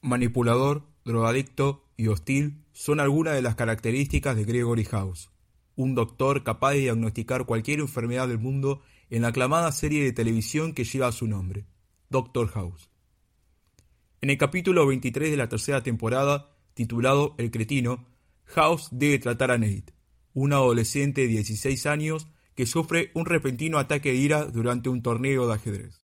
Manipulador, 0.00 0.84
drogadicto 1.04 1.84
y 1.96 2.06
hostil 2.06 2.64
son 2.72 3.00
algunas 3.00 3.34
de 3.34 3.42
las 3.42 3.56
características 3.56 4.36
de 4.36 4.44
Gregory 4.44 4.84
House, 4.84 5.30
un 5.74 5.96
doctor 5.96 6.44
capaz 6.44 6.72
de 6.72 6.80
diagnosticar 6.80 7.46
cualquier 7.46 7.80
enfermedad 7.80 8.28
del 8.28 8.38
mundo 8.38 8.80
en 9.10 9.22
la 9.22 9.28
aclamada 9.28 9.72
serie 9.72 10.04
de 10.04 10.12
televisión 10.12 10.72
que 10.72 10.84
lleva 10.84 11.10
su 11.10 11.26
nombre, 11.26 11.66
Doctor 12.10 12.46
House. 12.48 12.90
En 14.20 14.30
el 14.30 14.38
capítulo 14.38 14.86
23 14.86 15.32
de 15.32 15.36
la 15.36 15.48
tercera 15.48 15.82
temporada, 15.82 16.56
titulado 16.74 17.34
El 17.36 17.50
cretino, 17.50 18.06
House 18.44 18.88
debe 18.92 19.18
tratar 19.18 19.50
a 19.50 19.58
Nate, 19.58 19.94
un 20.32 20.52
adolescente 20.52 21.22
de 21.22 21.28
16 21.28 21.86
años 21.86 22.28
que 22.54 22.66
sufre 22.66 23.10
un 23.14 23.26
repentino 23.26 23.78
ataque 23.78 24.10
de 24.10 24.16
ira 24.16 24.44
durante 24.44 24.88
un 24.88 25.02
torneo 25.02 25.48
de 25.48 25.54
ajedrez. 25.54 26.07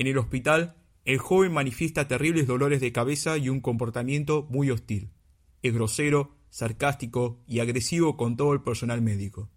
En 0.00 0.06
el 0.06 0.16
hospital, 0.16 0.76
el 1.04 1.18
joven 1.18 1.52
manifiesta 1.52 2.08
terribles 2.08 2.46
dolores 2.46 2.80
de 2.80 2.90
cabeza 2.90 3.36
y 3.36 3.50
un 3.50 3.60
comportamiento 3.60 4.46
muy 4.48 4.70
hostil. 4.70 5.10
Es 5.60 5.74
grosero, 5.74 6.38
sarcástico 6.48 7.44
y 7.46 7.60
agresivo 7.60 8.16
con 8.16 8.34
todo 8.34 8.54
el 8.54 8.62
personal 8.62 9.02
médico. 9.02 9.50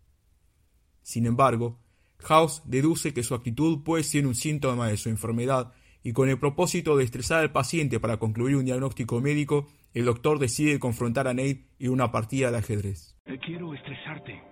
Sin 1.01 1.27
embargo, 1.27 1.79
House 2.19 2.61
deduce 2.65 3.13
que 3.13 3.23
su 3.23 3.35
actitud 3.35 3.85
puede 3.85 4.03
ser 4.03 4.27
un 4.27 4.35
síntoma 4.35 4.89
de 4.89 4.97
su 4.97 5.07
enfermedad 5.07 5.71
y 6.03 6.11
con 6.11 6.27
el 6.27 6.37
propósito 6.37 6.97
de 6.97 7.05
estresar 7.05 7.39
al 7.39 7.53
paciente 7.53 8.01
para 8.01 8.17
concluir 8.17 8.57
un 8.57 8.65
diagnóstico 8.65 9.21
médico, 9.21 9.69
el 9.93 10.03
doctor 10.03 10.39
decide 10.39 10.77
confrontar 10.77 11.29
a 11.29 11.33
Nate 11.33 11.69
en 11.79 11.89
una 11.89 12.11
partida 12.11 12.51
de 12.51 12.57
ajedrez. 12.57 13.15
Quiero 13.45 13.73
estresarte. 13.73 14.43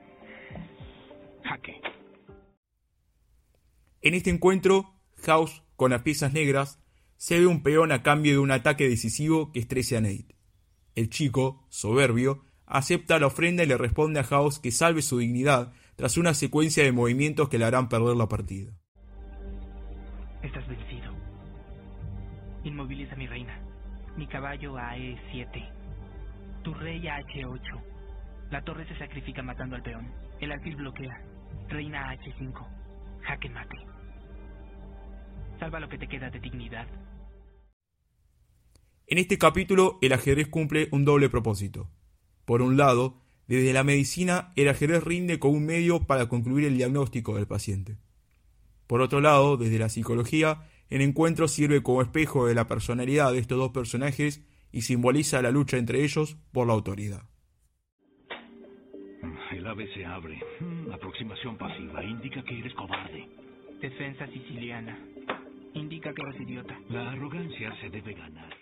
Jaque. 1.43 1.81
En 4.01 4.13
este 4.13 4.29
encuentro, 4.29 4.95
House 5.23 5.61
con 5.81 5.89
las 5.89 6.03
piezas 6.03 6.31
negras, 6.31 6.79
cede 7.17 7.47
un 7.47 7.63
peón 7.63 7.91
a 7.91 8.03
cambio 8.03 8.33
de 8.33 8.37
un 8.37 8.51
ataque 8.51 8.87
decisivo 8.87 9.51
que 9.51 9.61
estrese 9.61 9.97
a 9.97 10.01
Nate. 10.01 10.35
El 10.93 11.09
chico, 11.09 11.65
soberbio, 11.69 12.43
acepta 12.67 13.17
la 13.17 13.25
ofrenda 13.25 13.63
y 13.63 13.65
le 13.65 13.79
responde 13.79 14.19
a 14.19 14.23
House 14.23 14.59
que 14.59 14.69
salve 14.69 15.01
su 15.01 15.17
dignidad 15.17 15.73
tras 15.95 16.17
una 16.17 16.35
secuencia 16.35 16.83
de 16.83 16.91
movimientos 16.91 17.49
que 17.49 17.57
le 17.57 17.65
harán 17.65 17.89
perder 17.89 18.15
la 18.15 18.27
partida. 18.27 18.71
Estás 20.43 20.67
vencido. 20.67 21.15
Inmoviliza 22.63 23.15
a 23.15 23.17
mi 23.17 23.25
reina. 23.25 23.59
Mi 24.15 24.27
caballo 24.27 24.77
a 24.77 24.95
E7. 24.95 25.67
Tu 26.63 26.75
rey 26.75 27.07
a 27.07 27.21
H8. 27.21 27.81
La 28.51 28.63
torre 28.63 28.87
se 28.87 28.95
sacrifica 28.99 29.41
matando 29.41 29.77
al 29.77 29.81
peón. 29.81 30.13
El 30.39 30.51
alfil 30.51 30.75
bloquea. 30.75 31.19
Reina 31.69 32.07
a 32.07 32.15
H5. 32.17 32.67
Jaque 33.23 33.49
mate. 33.49 33.90
Salva 35.61 35.79
lo 35.79 35.89
que 35.89 35.99
te 35.99 36.07
queda 36.07 36.31
de 36.31 36.39
dignidad. 36.39 36.87
En 39.05 39.19
este 39.19 39.37
capítulo, 39.37 39.99
el 40.01 40.11
ajedrez 40.11 40.47
cumple 40.47 40.87
un 40.91 41.05
doble 41.05 41.29
propósito. 41.29 41.87
Por 42.45 42.63
un 42.63 42.77
lado, 42.77 43.21
desde 43.47 43.71
la 43.71 43.83
medicina, 43.83 44.53
el 44.55 44.69
ajedrez 44.69 45.03
rinde 45.03 45.37
como 45.37 45.53
un 45.53 45.67
medio 45.67 46.07
para 46.07 46.27
concluir 46.27 46.65
el 46.65 46.77
diagnóstico 46.77 47.35
del 47.35 47.45
paciente. 47.45 47.97
Por 48.87 49.01
otro 49.01 49.21
lado, 49.21 49.55
desde 49.55 49.77
la 49.77 49.89
psicología, 49.89 50.67
el 50.89 51.01
encuentro 51.01 51.47
sirve 51.47 51.83
como 51.83 52.01
espejo 52.01 52.47
de 52.47 52.55
la 52.55 52.65
personalidad 52.65 53.31
de 53.31 53.37
estos 53.37 53.59
dos 53.59 53.69
personajes 53.69 54.43
y 54.71 54.81
simboliza 54.81 55.43
la 55.43 55.51
lucha 55.51 55.77
entre 55.77 56.03
ellos 56.03 56.37
por 56.51 56.65
la 56.65 56.73
autoridad. 56.73 57.29
El 59.51 59.67
ave 59.67 59.87
se 59.93 60.03
abre. 60.07 60.41
Mm, 60.59 60.91
aproximación 60.91 61.55
pasiva. 61.55 62.03
Indica 62.03 62.43
que 62.45 62.57
eres 62.57 62.73
cobarde. 62.73 63.27
Defensa 63.79 64.25
siciliana 64.27 64.97
indica 65.73 66.13
que 66.13 66.21
eres 66.21 66.41
idiota. 66.41 66.77
La 66.89 67.11
arrogancia 67.11 67.73
se 67.81 67.89
debe 67.89 68.13
ganar. 68.13 68.60